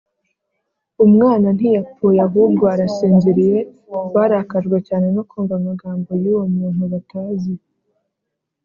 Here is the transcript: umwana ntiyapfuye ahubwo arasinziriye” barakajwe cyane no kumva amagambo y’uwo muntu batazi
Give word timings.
umwana 1.05 1.47
ntiyapfuye 1.57 2.19
ahubwo 2.27 2.63
arasinziriye” 2.73 3.57
barakajwe 4.13 4.77
cyane 4.87 5.07
no 5.15 5.23
kumva 5.29 5.53
amagambo 5.59 6.09
y’uwo 6.23 6.45
muntu 6.55 6.83
batazi 6.93 7.53